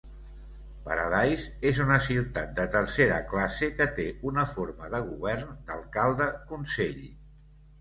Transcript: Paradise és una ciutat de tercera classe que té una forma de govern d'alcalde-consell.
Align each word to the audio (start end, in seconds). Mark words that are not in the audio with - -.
Paradise 0.85 1.67
és 1.71 1.81
una 1.83 1.97
ciutat 2.05 2.55
de 2.61 2.65
tercera 2.77 3.19
classe 3.33 3.69
que 3.81 3.87
té 4.01 4.09
una 4.31 4.47
forma 4.55 4.91
de 4.95 5.03
govern 5.11 5.55
d'alcalde-consell. 5.69 7.07